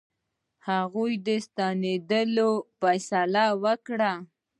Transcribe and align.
هغه 0.67 1.03
د 1.25 1.27
ستنېدلو 1.45 2.49
فیصله 2.79 3.45
وکړه. 3.63 4.13